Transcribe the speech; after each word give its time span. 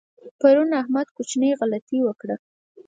پرون 0.39 0.69
احمد 0.81 1.07
کوچنۍ 1.15 1.51
غلطۍ 1.59 1.99
وکړه. 2.03 2.35